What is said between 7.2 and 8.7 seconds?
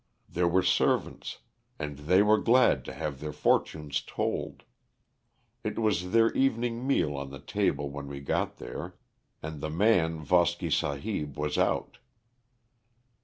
the table when we got